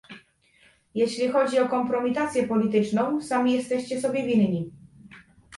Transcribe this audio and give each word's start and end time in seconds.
Jeśli 0.95 1.27
chodzi 1.27 1.59
o 1.59 1.69
kompromitację 1.69 2.47
polityczną, 2.47 3.21
sami 3.21 3.53
jesteście 3.53 4.01
sobie 4.01 4.23
winni 4.25 4.71